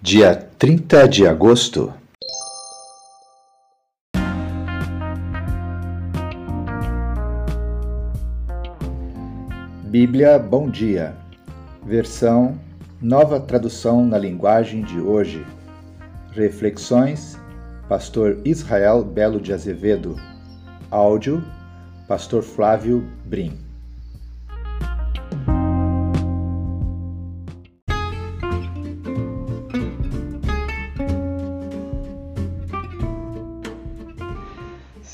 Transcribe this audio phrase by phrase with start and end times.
[0.00, 1.92] dia 30 de agosto.
[9.84, 11.16] Bíblia Bom Dia,
[11.84, 12.58] versão
[13.00, 15.44] Nova Tradução na Linguagem de Hoje.
[16.32, 17.38] Reflexões,
[17.88, 20.16] Pastor Israel Belo de Azevedo.
[20.90, 21.42] Áudio,
[22.06, 23.65] Pastor Flávio Brim.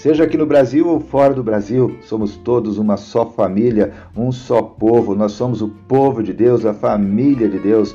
[0.00, 4.62] Seja aqui no Brasil ou fora do Brasil, somos todos uma só família, um só
[4.62, 5.14] povo.
[5.14, 7.94] Nós somos o povo de Deus, a família de Deus.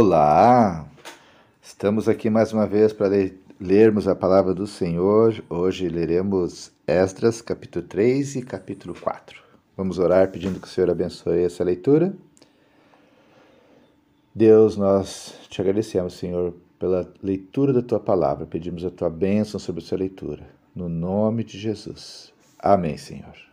[0.00, 0.88] Olá,
[1.62, 3.14] Estamos aqui mais uma vez para
[3.60, 5.44] lermos a palavra do Senhor.
[5.50, 9.42] Hoje leremos Esdras, capítulo 3 e capítulo 4.
[9.76, 12.14] Vamos orar pedindo que o Senhor abençoe essa leitura.
[14.34, 18.46] Deus, nós te agradecemos, Senhor, pela leitura da tua palavra.
[18.46, 20.48] Pedimos a tua bênção sobre a sua leitura.
[20.74, 22.32] No nome de Jesus.
[22.58, 23.49] Amém, Senhor.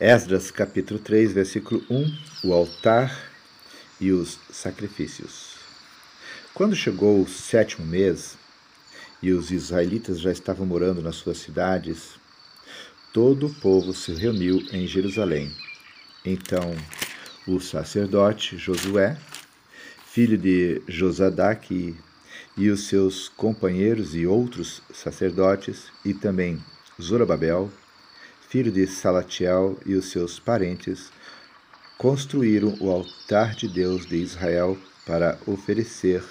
[0.00, 3.30] Esdras capítulo 3, versículo 1, o altar
[4.00, 5.54] e os sacrifícios.
[6.52, 8.36] Quando chegou o sétimo mês
[9.22, 12.16] e os israelitas já estavam morando nas suas cidades,
[13.12, 15.54] todo o povo se reuniu em Jerusalém.
[16.24, 16.74] Então,
[17.46, 19.16] o sacerdote Josué,
[20.06, 21.96] filho de Josadaque,
[22.56, 26.60] e os seus companheiros e outros sacerdotes, e também
[27.00, 27.70] Zorobabel,
[28.54, 31.10] filho de Salatiel, e os seus parentes,
[31.98, 36.22] construíram o altar de Deus de Israel para oferecer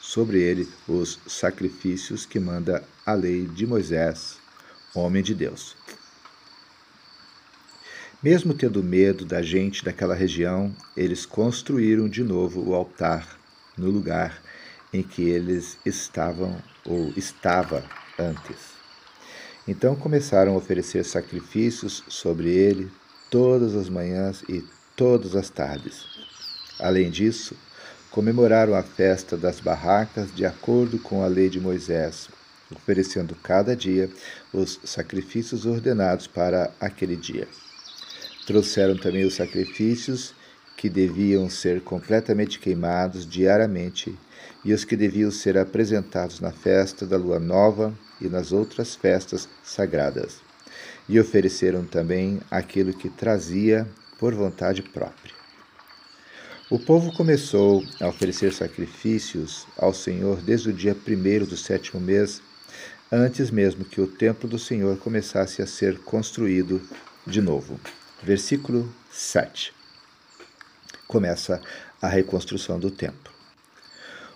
[0.00, 4.40] sobre ele os sacrifícios que manda a lei de Moisés,
[4.92, 5.76] homem de Deus.
[8.20, 13.38] Mesmo tendo medo da gente daquela região, eles construíram de novo o altar
[13.76, 14.42] no lugar
[14.92, 17.84] em que eles estavam ou estava
[18.18, 18.77] antes.
[19.68, 22.90] Então começaram a oferecer sacrifícios sobre ele
[23.30, 24.64] todas as manhãs e
[24.96, 26.06] todas as tardes.
[26.80, 27.54] Além disso,
[28.10, 32.30] comemoraram a festa das barracas de acordo com a lei de Moisés,
[32.74, 34.08] oferecendo cada dia
[34.54, 37.46] os sacrifícios ordenados para aquele dia.
[38.46, 40.32] Trouxeram também os sacrifícios
[40.78, 44.16] que deviam ser completamente queimados diariamente
[44.64, 49.48] e os que deviam ser apresentados na festa da lua nova e nas outras festas
[49.62, 50.40] sagradas.
[51.08, 53.86] E ofereceram também aquilo que trazia
[54.18, 55.38] por vontade própria.
[56.70, 62.42] O povo começou a oferecer sacrifícios ao Senhor desde o dia primeiro do sétimo mês,
[63.10, 66.82] antes mesmo que o templo do Senhor começasse a ser construído
[67.26, 67.80] de novo.
[68.22, 69.72] Versículo 7.
[71.06, 71.58] Começa
[72.02, 73.37] a reconstrução do templo.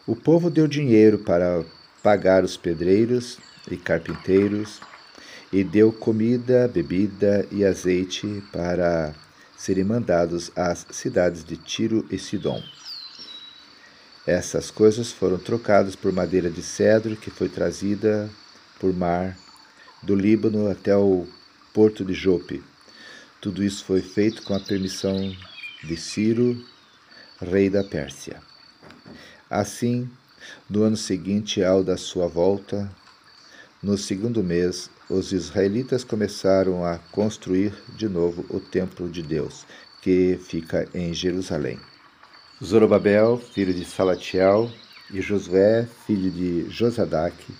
[0.05, 1.65] O povo deu dinheiro para
[2.03, 3.39] pagar os pedreiros
[3.71, 4.81] e carpinteiros,
[5.53, 9.15] e deu comida, bebida e azeite para
[9.57, 12.61] serem mandados às cidades de Tiro e Sidom.
[14.27, 18.29] Essas coisas foram trocadas por madeira de cedro que foi trazida
[18.81, 19.39] por mar
[20.03, 21.29] do Líbano até o
[21.73, 22.61] porto de Jope.
[23.41, 25.33] Tudo isso foi feito com a permissão
[25.85, 26.61] de Ciro,
[27.41, 28.52] rei da Pérsia.
[29.53, 30.09] Assim,
[30.67, 32.91] no ano seguinte ao da sua volta,
[33.83, 39.67] no segundo mês, os israelitas começaram a construir de novo o templo de Deus,
[40.01, 41.79] que fica em Jerusalém.
[42.65, 44.71] Zorobabel, filho de Salatiel,
[45.13, 47.53] e Josué, filho de Josadaque,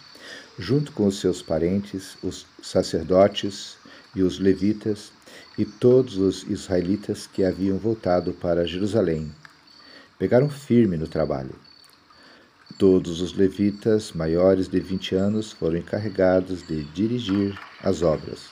[0.59, 3.77] junto com os seus parentes, os sacerdotes
[4.17, 5.13] e os levitas,
[5.59, 9.31] e todos os israelitas que haviam voltado para Jerusalém.
[10.19, 11.55] Pegaram firme no trabalho.
[12.79, 18.51] Todos os levitas maiores de 20 anos foram encarregados de dirigir as obras.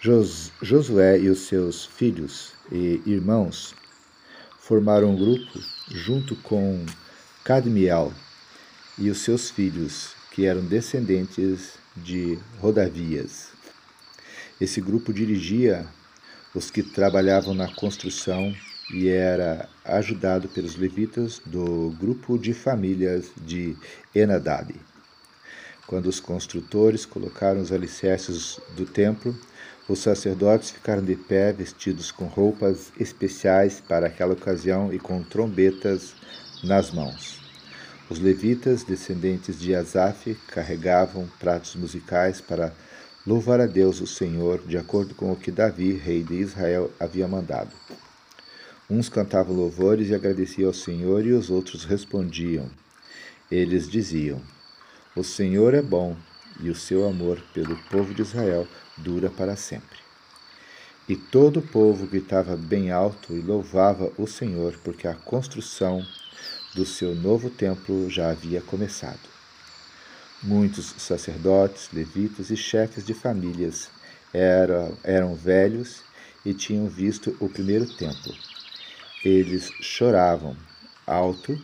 [0.00, 3.74] Jos Josué e os seus filhos e irmãos
[4.58, 6.84] formaram um grupo junto com
[7.44, 8.12] Cadmiel
[8.98, 13.48] e os seus filhos, que eram descendentes de Rodavias.
[14.60, 15.86] Esse grupo dirigia
[16.54, 18.54] os que trabalhavam na construção
[18.92, 23.76] e era ajudado pelos levitas do grupo de famílias de
[24.14, 24.74] Enadab.
[25.86, 29.36] Quando os construtores colocaram os alicerces do templo,
[29.88, 36.14] os sacerdotes ficaram de pé, vestidos com roupas especiais para aquela ocasião e com trombetas
[36.62, 37.40] nas mãos.
[38.08, 42.72] Os levitas, descendentes de Asaf, carregavam pratos musicais para
[43.26, 47.26] louvar a Deus, o Senhor, de acordo com o que Davi, rei de Israel, havia
[47.26, 47.70] mandado.
[48.90, 52.68] Uns cantavam louvores e agradeciam ao Senhor, e os outros respondiam.
[53.48, 54.42] Eles diziam:
[55.14, 56.16] O Senhor é bom,
[56.60, 58.66] e o seu amor pelo povo de Israel
[58.98, 59.98] dura para sempre.
[61.08, 66.04] E todo o povo gritava bem alto e louvava o Senhor, porque a construção
[66.74, 69.28] do seu novo templo já havia começado.
[70.42, 73.88] Muitos sacerdotes, levitas e chefes de famílias
[74.32, 76.02] eram, eram velhos
[76.44, 78.34] e tinham visto o primeiro templo.
[79.24, 80.56] Eles choravam
[81.06, 81.60] alto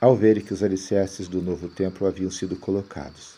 [0.00, 3.36] ao verem que os alicerces do novo templo haviam sido colocados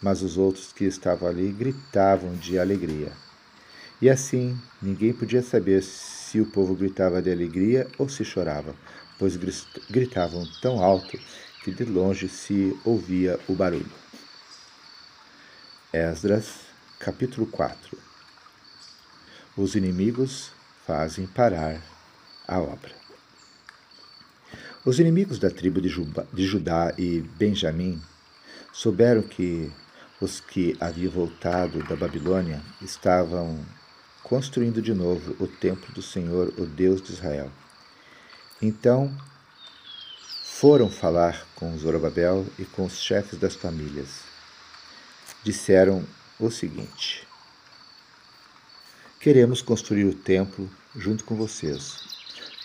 [0.00, 3.12] mas os outros que estavam ali gritavam de alegria.
[4.00, 8.74] E assim, ninguém podia saber se o povo gritava de alegria ou se chorava,
[9.18, 9.36] pois
[9.90, 11.18] gritavam tão alto
[11.64, 13.90] que de longe se ouvia o barulho.
[15.92, 16.60] Esdras,
[16.98, 17.98] capítulo 4
[19.56, 20.52] Os inimigos
[20.86, 21.80] fazem parar
[22.46, 22.92] a obra.
[24.84, 28.00] Os inimigos da tribo de Judá e Benjamim
[28.72, 29.72] souberam que
[30.20, 33.64] os que haviam voltado da Babilônia estavam
[34.22, 37.50] construindo de novo o templo do Senhor, o Deus de Israel.
[38.62, 39.12] Então
[40.44, 44.20] foram falar com Zorobabel e com os chefes das famílias.
[45.44, 46.04] Disseram
[46.40, 47.26] o seguinte:
[49.20, 52.15] Queremos construir o templo junto com vocês.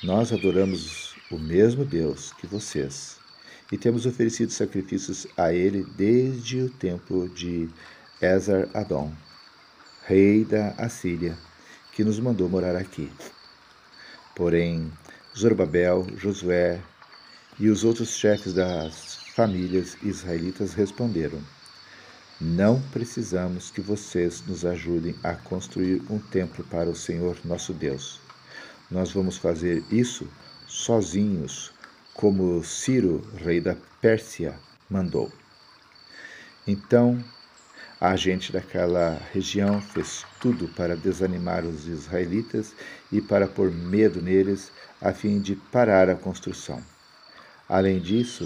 [0.03, 3.18] Nós adoramos o mesmo Deus que vocês
[3.71, 7.69] e temos oferecido sacrifícios a ele desde o tempo de
[8.19, 9.13] Esar Adon,
[10.07, 11.38] rei da Assíria,
[11.94, 13.12] que nos mandou morar aqui.
[14.36, 14.92] Porém,
[15.38, 16.81] Zorobabel, Josué
[17.59, 21.39] e os outros chefes das famílias israelitas responderam:
[22.39, 28.20] Não precisamos que vocês nos ajudem a construir um templo para o Senhor nosso Deus.
[28.91, 30.27] Nós vamos fazer isso
[30.67, 31.71] sozinhos
[32.13, 34.59] como Ciro, rei da Pérsia,
[34.89, 35.31] mandou.
[36.67, 37.23] Então,
[38.01, 42.75] a gente daquela região fez tudo para desanimar os israelitas
[43.10, 46.83] e para pôr medo neles, a fim de parar a construção.
[47.69, 48.45] Além disso,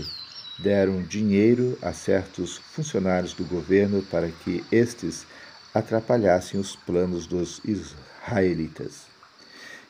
[0.59, 5.25] deram dinheiro a certos funcionários do governo para que estes
[5.73, 9.14] atrapalhassem os planos dos israelitas.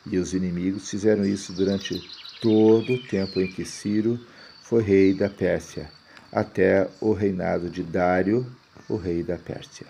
[0.06, 2.00] E os inimigos fizeram isso durante
[2.42, 4.20] todo o tempo em que Ciro
[4.62, 5.90] foi rei da Pérsia,
[6.32, 8.46] até o reinado de Dário,
[8.88, 9.88] o rei da Pérsia.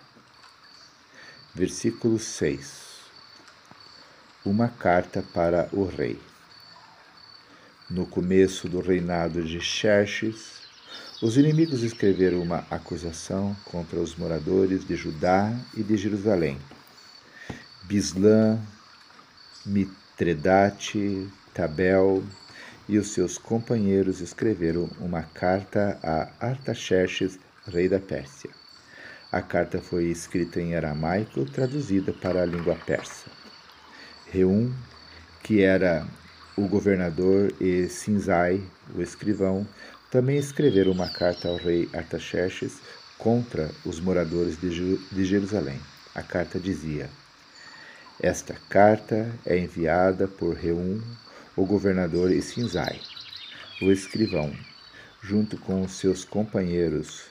[1.53, 3.00] Versículo 6
[4.45, 6.19] Uma carta para o rei.
[7.89, 10.62] No começo do reinado de Xerxes,
[11.22, 16.57] os inimigos escreveram uma acusação contra os moradores de Judá e de Jerusalém.
[17.84, 18.60] Bislã,
[20.15, 22.24] Mitredate, Tabel
[22.88, 28.50] e os seus companheiros escreveram uma carta a Artaxerxes, rei da Pérsia.
[29.29, 33.25] A carta foi escrita em aramaico, traduzida para a língua persa.
[34.31, 34.74] Reum,
[35.43, 36.07] que era
[36.55, 38.63] o governador, e Sinzai,
[38.95, 39.67] o escrivão,
[40.10, 42.79] também escreveram uma carta ao rei Artaxerxes
[43.17, 45.81] contra os moradores de Jerusalém.
[46.13, 47.10] A carta dizia:
[48.22, 51.01] Esta carta é enviada por Reum,
[51.53, 52.98] o governador Sinzai,
[53.81, 54.55] o escrivão,
[55.22, 57.25] junto com seus companheiros,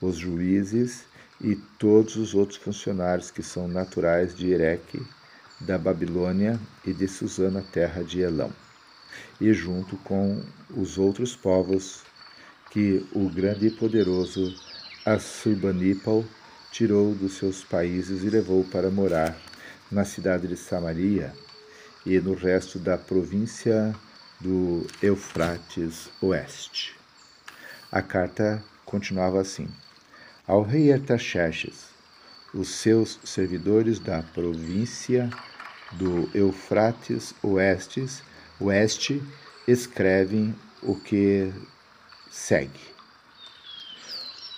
[0.00, 1.04] os juízes
[1.42, 5.06] e todos os outros funcionários que são naturais de Ereque,
[5.60, 8.50] da Babilônia e de Susana, terra de Elão,
[9.38, 12.00] e junto com os outros povos
[12.70, 14.54] que o grande e poderoso
[15.04, 16.24] Assurbanipal
[16.72, 19.49] tirou dos seus países e levou para morar
[19.90, 21.32] na cidade de Samaria
[22.06, 23.94] e no resto da província
[24.40, 26.96] do Eufrates Oeste.
[27.90, 29.68] A carta continuava assim:
[30.46, 31.88] Ao rei Artaxerxes,
[32.54, 35.28] os seus servidores da província
[35.92, 38.06] do Eufrates Oeste,
[38.60, 39.22] Oeste
[39.66, 41.52] escrevem o que
[42.30, 42.80] segue.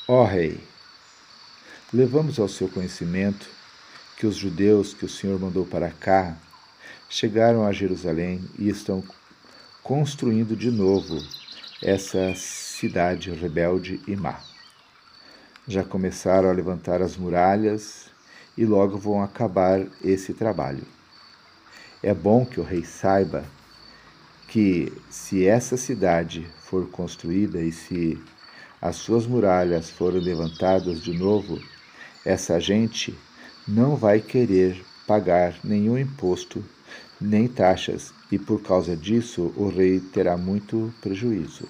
[0.06, 0.62] Ó rei,
[1.92, 3.48] levamos ao seu conhecimento
[4.22, 6.36] que os judeus que o Senhor mandou para cá
[7.10, 9.02] chegaram a Jerusalém e estão
[9.82, 11.18] construindo de novo
[11.82, 14.38] essa cidade rebelde e má.
[15.66, 18.10] Já começaram a levantar as muralhas
[18.56, 20.86] e logo vão acabar esse trabalho.
[22.00, 23.44] É bom que o rei saiba
[24.46, 28.22] que, se essa cidade for construída e se
[28.80, 31.60] as suas muralhas forem levantadas de novo,
[32.24, 33.18] essa gente
[33.74, 36.62] não vai querer pagar nenhum imposto
[37.18, 41.66] nem taxas, e por causa disso o rei terá muito prejuízo.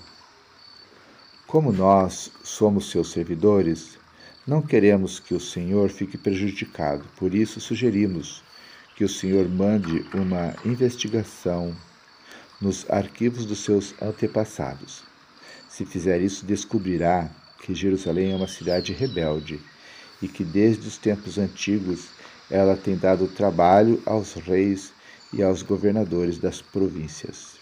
[1.46, 3.98] Como nós somos seus servidores,
[4.44, 8.42] não queremos que o Senhor fique prejudicado, por isso sugerimos
[8.96, 11.72] que o Senhor mande uma investigação
[12.60, 15.04] nos arquivos dos seus antepassados.
[15.68, 17.30] Se fizer isso, descobrirá
[17.60, 19.60] que Jerusalém é uma cidade rebelde
[20.22, 22.06] e que desde os tempos antigos
[22.50, 24.92] ela tem dado trabalho aos reis
[25.32, 27.56] e aos governadores das províncias.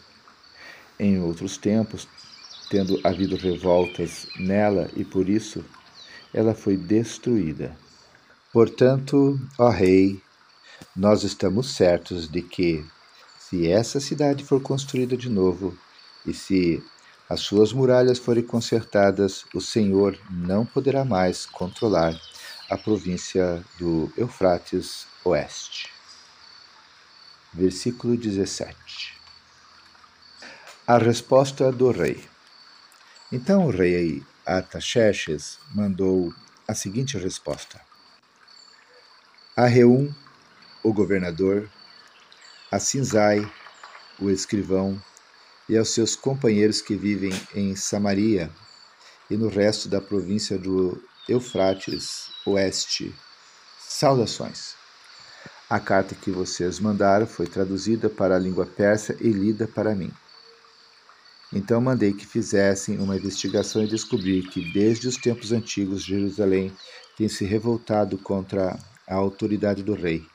[0.98, 2.06] Em outros tempos,
[2.70, 5.64] tendo havido revoltas nela e por isso
[6.32, 7.76] ela foi destruída.
[8.52, 10.20] Portanto, ó rei,
[10.94, 12.84] nós estamos certos de que,
[13.38, 15.76] se essa cidade for construída de novo
[16.26, 16.82] e se
[17.28, 22.20] as suas muralhas forem consertadas, o Senhor não poderá mais controlar
[22.70, 25.90] a província do Eufrates Oeste.
[27.52, 29.18] Versículo 17
[30.86, 32.24] A resposta do rei.
[33.32, 36.32] Então o rei Artaxerxes mandou
[36.68, 37.80] a seguinte resposta:
[39.56, 40.14] A Reum,
[40.84, 41.68] o governador,
[42.70, 43.52] a Sinzai,
[44.16, 45.02] o escrivão,
[45.68, 48.48] e aos seus companheiros que vivem em Samaria
[49.28, 53.14] e no resto da província do Eufrates Oeste.
[53.78, 54.74] Saudações.
[55.68, 60.10] A carta que vocês mandaram foi traduzida para a língua persa e lida para mim.
[61.52, 66.76] Então mandei que fizessem uma investigação e descobri que desde os tempos antigos Jerusalém
[67.16, 70.26] tem se revoltado contra a autoridade do rei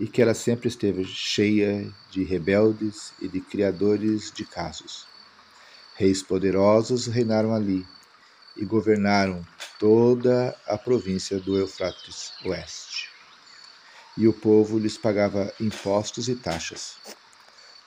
[0.00, 5.06] e que ela sempre esteve cheia de rebeldes e de criadores de casos.
[5.96, 7.86] Reis poderosos reinaram ali
[8.56, 9.44] e governaram
[9.78, 13.14] toda a província do Eufrates Oeste
[14.16, 16.96] e o povo lhes pagava impostos e taxas.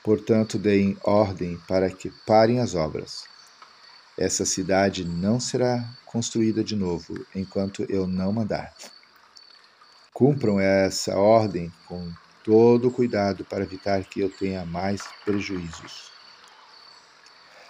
[0.02, 3.24] Portanto, deem ordem para que parem as obras.
[4.16, 8.74] Essa cidade não será construída de novo enquanto eu não mandar.
[10.12, 16.10] Cumpram essa ordem com todo cuidado para evitar que eu tenha mais prejuízos.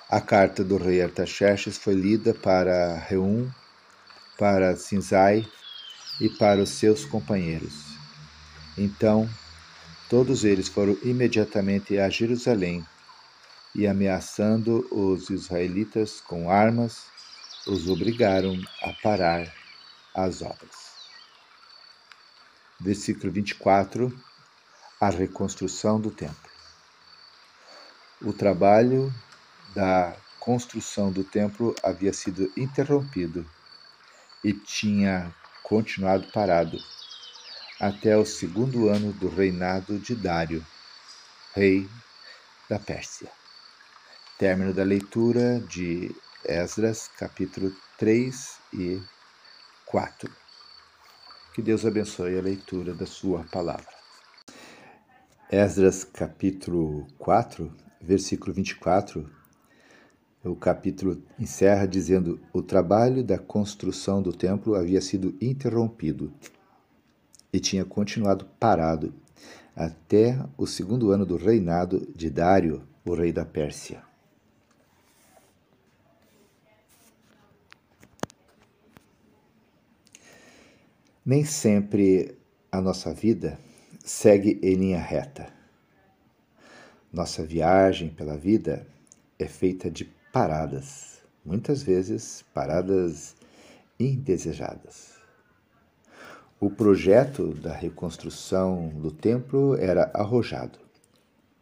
[0.08, 3.50] A carta do rei Artaxerxes foi lida para Reum,
[4.38, 5.44] para Sinzai
[6.20, 7.98] e para os seus companheiros.
[8.76, 9.28] Então,
[10.08, 12.86] todos eles foram imediatamente a Jerusalém
[13.74, 17.06] e, ameaçando os israelitas com armas,
[17.66, 19.52] os obrigaram a parar
[20.14, 20.88] as obras.
[22.80, 24.16] Versículo 24:
[25.00, 26.48] A reconstrução do templo.
[28.22, 29.12] O trabalho
[29.74, 33.44] da construção do templo havia sido interrompido
[34.44, 36.78] e tinha continuado parado
[37.80, 40.64] até o segundo ano do reinado de Dário,
[41.54, 41.88] rei
[42.68, 43.30] da Pérsia.
[44.38, 46.14] Término da leitura de
[46.44, 49.02] Esdras, capítulo 3 e
[49.86, 50.30] 4.
[51.54, 53.98] Que Deus abençoe a leitura da sua palavra.
[55.50, 59.37] Esdras, capítulo 4, versículo 24.
[60.44, 66.32] O capítulo encerra dizendo: O trabalho da construção do templo havia sido interrompido
[67.52, 69.12] e tinha continuado parado
[69.74, 74.02] até o segundo ano do reinado de Dário, o rei da Pérsia.
[81.24, 82.38] Nem sempre
[82.72, 83.58] a nossa vida
[84.04, 85.52] segue em linha reta.
[87.12, 88.86] Nossa viagem pela vida
[89.38, 93.34] é feita de paradas, muitas vezes paradas
[93.98, 95.16] indesejadas.
[96.60, 100.78] O projeto da reconstrução do templo era arrojado.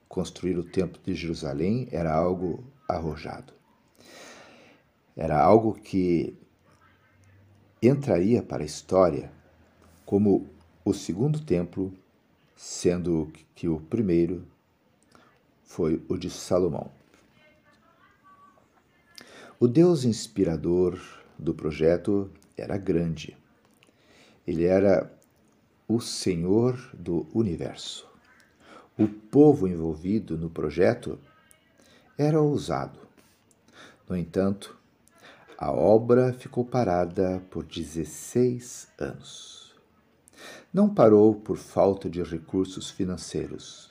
[0.06, 3.54] Construir o templo de Jerusalém era algo arrojado.
[5.16, 6.37] Era algo que
[7.83, 9.33] entraria para a história
[10.04, 10.50] como
[10.85, 11.95] o segundo templo,
[12.54, 14.47] sendo que o primeiro
[15.64, 16.96] foi o de Salomão.
[19.58, 21.00] O Deus inspirador
[21.38, 23.34] do projeto era grande.
[24.46, 25.10] Ele era
[25.88, 28.06] o Senhor do universo.
[28.98, 31.18] O povo envolvido no projeto
[32.18, 32.98] era ousado.
[34.06, 34.76] No entanto,
[35.56, 39.75] a obra ficou parada por 16 anos.
[40.70, 43.90] Não parou por falta de recursos financeiros.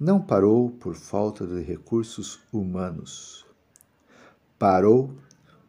[0.00, 3.47] Não parou por falta de recursos humanos.
[4.58, 5.14] Parou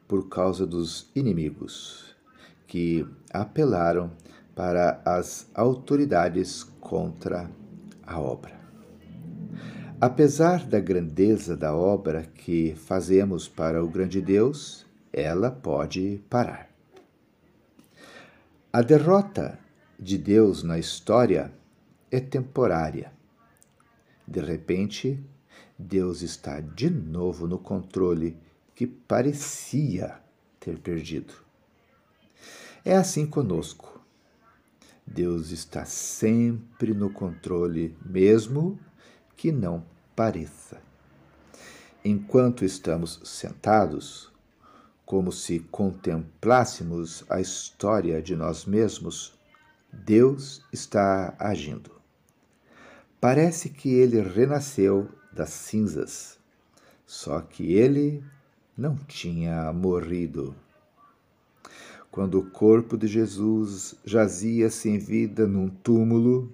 [0.08, 2.16] por causa dos inimigos,
[2.66, 4.12] que apelaram
[4.56, 7.50] para as autoridades contra
[8.06, 8.60] a obra.
[10.02, 16.70] Apesar da grandeza da obra que fazemos para o grande Deus, ela pode parar.
[18.74, 19.60] A derrota
[20.00, 21.52] de Deus na história
[22.10, 23.12] é temporária.
[24.28, 25.24] De repente,
[25.78, 28.38] Deus está de novo no controle
[28.80, 30.22] que parecia
[30.58, 31.34] ter perdido.
[32.86, 34.02] É assim conosco.
[35.06, 38.80] Deus está sempre no controle, mesmo
[39.36, 40.82] que não pareça.
[42.06, 44.32] Enquanto estamos sentados,
[45.06, 49.38] como se contemplássemos a história de nós mesmos,
[49.92, 51.92] Deus está agindo.
[53.20, 56.40] Parece que ele renasceu das cinzas,
[57.06, 58.24] só que ele
[58.80, 60.56] não tinha morrido.
[62.10, 66.52] Quando o corpo de Jesus jazia sem vida num túmulo,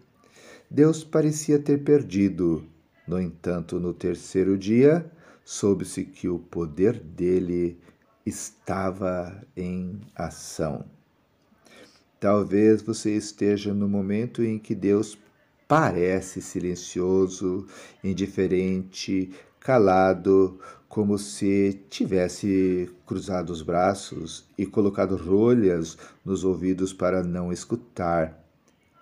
[0.70, 2.66] Deus parecia ter perdido
[3.08, 5.10] no entanto, no terceiro dia,
[5.44, 7.80] soube-se que o poder dele
[8.26, 10.84] estava em ação.
[12.20, 15.16] Talvez você esteja no momento em que Deus
[15.68, 17.68] parece silencioso,
[18.04, 20.60] indiferente, calado,
[20.96, 28.42] como se tivesse cruzado os braços e colocado rolhas nos ouvidos para não escutar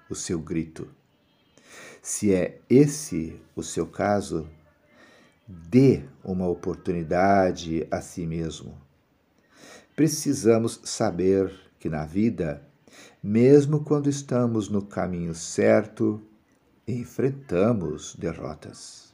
[0.10, 0.88] o seu grito.
[2.02, 4.50] Se é esse o seu caso,
[5.48, 8.76] dê uma oportunidade a si mesmo.
[9.96, 12.68] Precisamos saber que na vida,
[13.22, 16.20] mesmo quando estamos no caminho certo,
[16.88, 19.14] enfrentamos derrotas.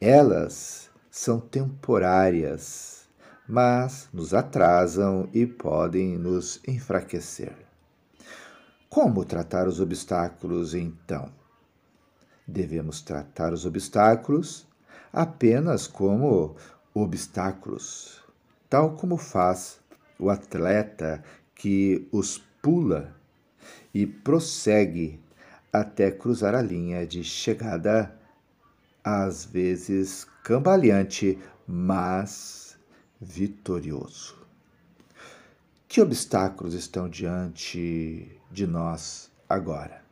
[0.00, 3.06] Elas são temporárias,
[3.48, 7.54] mas nos atrasam e podem nos enfraquecer.
[8.90, 11.30] Como tratar os obstáculos então?
[12.46, 14.66] devemos tratar os obstáculos
[15.12, 16.56] apenas como
[16.94, 18.22] obstáculos,
[18.68, 19.80] tal como faz
[20.18, 21.22] o atleta
[21.54, 23.14] que os pula
[23.94, 25.20] e prossegue
[25.72, 28.14] até cruzar a linha de chegada,
[29.02, 32.76] às vezes cambaleante, mas
[33.20, 34.36] vitorioso.
[35.86, 40.02] Que obstáculos estão diante de nós agora?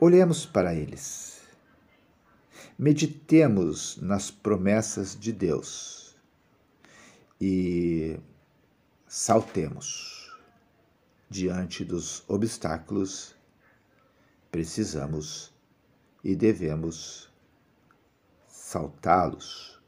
[0.00, 1.40] Olhemos para eles.
[2.78, 6.16] Meditemos nas promessas de Deus
[7.40, 8.18] e
[9.06, 10.34] saltemos
[11.28, 13.36] diante dos obstáculos.
[14.50, 15.52] Precisamos
[16.24, 17.29] e devemos
[18.70, 19.82] saltá-los.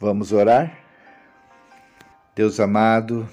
[0.00, 0.76] Vamos orar?
[2.34, 3.28] Deus amado,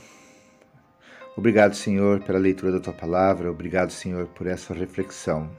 [1.35, 5.49] obrigado, Senhor, pela leitura da tua palavra, obrigado, Senhor, por essa reflexão.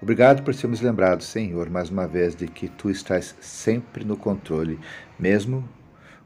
[0.00, 4.78] Obrigado por sermos lembrados, Senhor, mais uma vez, de que tu estás sempre no controle,
[5.18, 5.68] mesmo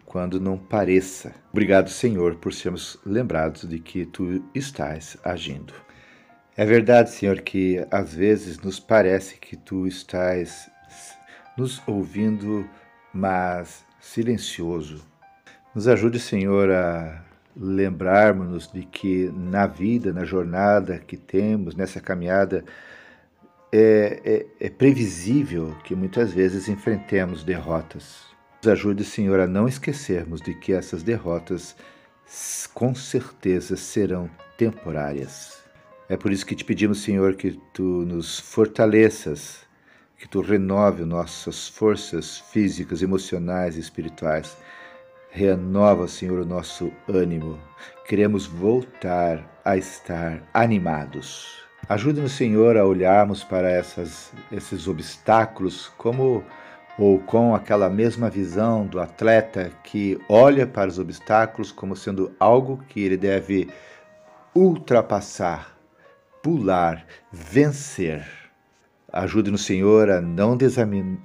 [0.08, 1.34] quando não pareça.
[1.52, 5.74] Obrigado, Senhor, por sermos lembrados de que tu estás agindo.
[6.56, 10.68] É verdade, Senhor, que às vezes nos parece que tu estás
[11.56, 12.68] nos ouvindo,
[13.12, 15.06] mas silencioso
[15.74, 17.22] nos ajude, Senhor, a
[17.56, 22.64] lembrarmos de que na vida, na jornada que temos, nessa caminhada,
[23.70, 24.20] é,
[24.60, 28.27] é, é, previsível que muitas vezes enfrentemos derrotas.
[28.60, 31.76] Nos ajude, Senhor, a não esquecermos de que essas derrotas
[32.74, 35.62] com certeza serão temporárias.
[36.08, 39.60] É por isso que te pedimos, Senhor, que tu nos fortaleças,
[40.16, 44.56] que tu renove nossas forças físicas, emocionais e espirituais.
[45.30, 47.60] Renova, Senhor, o nosso ânimo.
[48.08, 51.62] Queremos voltar a estar animados.
[51.88, 56.42] Ajude-nos, Senhor, a olharmos para essas, esses obstáculos como
[56.98, 62.82] ou com aquela mesma visão do atleta que olha para os obstáculos como sendo algo
[62.88, 63.68] que ele deve
[64.54, 65.76] ultrapassar,
[66.42, 68.26] pular, vencer.
[69.12, 70.56] Ajude-nos, Senhor, a não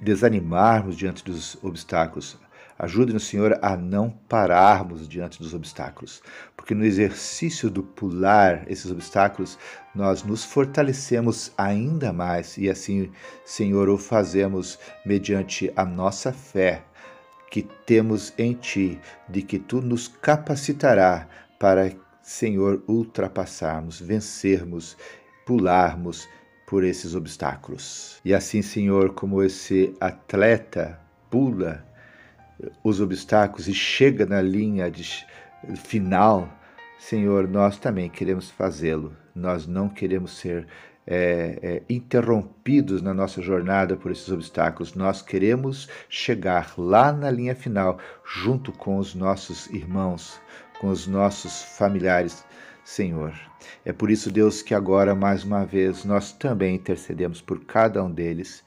[0.00, 2.38] desanimarmos diante dos obstáculos.
[2.78, 6.20] Ajude-nos, Senhor, a não pararmos diante dos obstáculos,
[6.56, 9.56] porque no exercício do pular esses obstáculos,
[9.94, 13.12] nós nos fortalecemos ainda mais e assim,
[13.44, 16.82] Senhor, o fazemos mediante a nossa fé
[17.48, 21.28] que temos em Ti, de que Tu nos capacitará
[21.60, 24.96] para, Senhor, ultrapassarmos, vencermos,
[25.46, 26.28] pularmos
[26.66, 28.20] por esses obstáculos.
[28.24, 30.98] E assim, Senhor, como esse atleta
[31.30, 31.86] pula
[32.82, 35.26] os obstáculos e chega na linha de
[35.76, 36.48] final,
[36.98, 39.16] Senhor, nós também queremos fazê-lo.
[39.34, 40.66] Nós não queremos ser
[41.06, 44.94] é, é, interrompidos na nossa jornada por esses obstáculos.
[44.94, 50.40] Nós queremos chegar lá na linha final, junto com os nossos irmãos,
[50.80, 52.44] com os nossos familiares,
[52.84, 53.34] Senhor.
[53.84, 58.10] É por isso, Deus, que agora, mais uma vez, nós também intercedemos por cada um
[58.10, 58.63] deles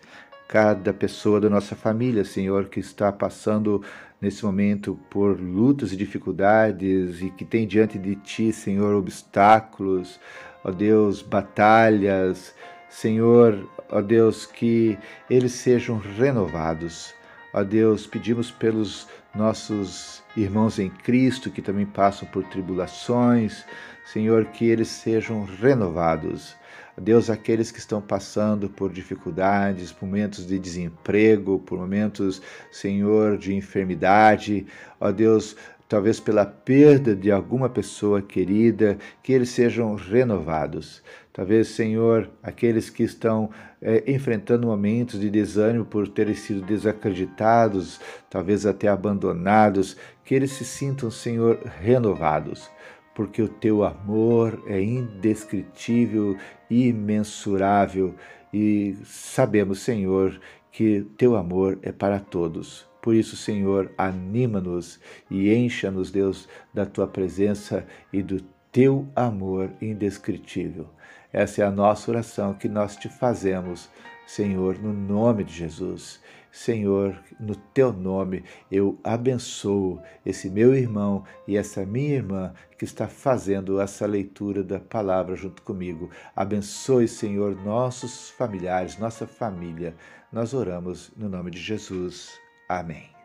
[0.47, 3.83] cada pessoa da nossa família, Senhor, que está passando
[4.21, 10.19] nesse momento por lutas e dificuldades e que tem diante de Ti, Senhor, obstáculos,
[10.63, 12.55] ó Deus, batalhas,
[12.89, 14.97] Senhor, ó Deus, que
[15.29, 17.13] eles sejam renovados.
[17.53, 23.65] Ó Deus, pedimos pelos nossos irmãos em Cristo que também passam por tribulações,
[24.05, 26.55] Senhor, que eles sejam renovados.
[26.99, 33.53] Deus, aqueles que estão passando por dificuldades, por momentos de desemprego, por momentos, Senhor, de
[33.53, 34.65] enfermidade,
[34.99, 35.55] ó Deus,
[35.87, 41.03] talvez pela perda de alguma pessoa querida, que eles sejam renovados.
[41.31, 48.65] Talvez, Senhor, aqueles que estão é, enfrentando momentos de desânimo por terem sido desacreditados, talvez
[48.65, 52.71] até abandonados, que eles se sintam, Senhor, renovados
[53.17, 56.37] porque o teu amor é indescritível,
[56.69, 58.13] imensurável
[58.53, 60.39] e sabemos, Senhor,
[60.71, 62.87] que teu amor é para todos.
[63.01, 64.99] Por isso, Senhor, anima-nos
[65.31, 68.39] e encha-nos, Deus, da tua presença e do
[68.71, 70.87] teu amor indescritível.
[71.33, 73.89] Essa é a nossa oração que nós te fazemos,
[74.27, 76.21] Senhor, no nome de Jesus.
[76.57, 83.07] Senhor, no teu nome eu abençoo esse meu irmão e essa minha irmã que está
[83.07, 86.09] fazendo essa leitura da palavra junto comigo.
[86.35, 89.95] Abençoe, Senhor, nossos familiares, nossa família.
[90.31, 92.39] Nós oramos no nome de Jesus.
[92.67, 93.16] Amém.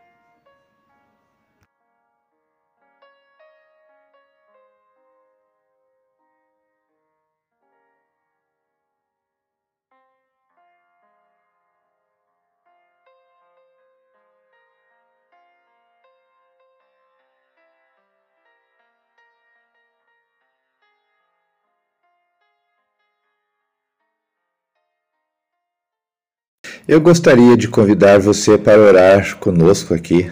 [26.85, 30.29] Eu gostaria de convidar você para orar conosco aqui.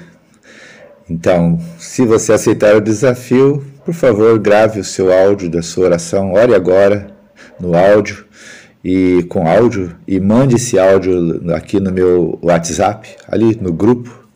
[1.09, 6.33] Então, se você aceitar o desafio, por favor, grave o seu áudio da sua oração.
[6.33, 7.07] Ore agora
[7.57, 8.25] no áudio
[8.83, 14.27] e com áudio e mande esse áudio aqui no meu WhatsApp, ali no grupo,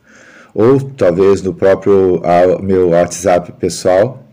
[0.54, 2.22] ou talvez no próprio
[2.64, 4.24] meu WhatsApp pessoal,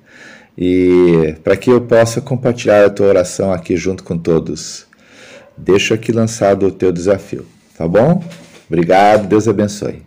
[0.57, 4.87] e para que eu possa compartilhar a tua oração aqui junto com todos.
[5.59, 7.45] Deixo aqui lançado o teu desafio.
[7.83, 8.23] Tá bom?
[8.69, 10.05] Obrigado, Deus abençoe.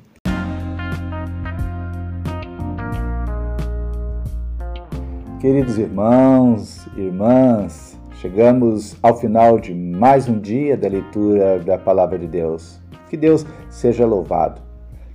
[5.41, 12.27] Queridos irmãos, irmãs, chegamos ao final de mais um dia da leitura da Palavra de
[12.27, 12.79] Deus.
[13.09, 14.61] Que Deus seja louvado.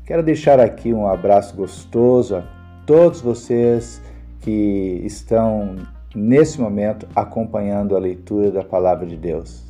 [0.05, 2.43] Quero deixar aqui um abraço gostoso a
[2.85, 4.03] todos vocês
[4.43, 5.77] que estão
[6.15, 9.70] nesse momento acompanhando a leitura da Palavra de Deus.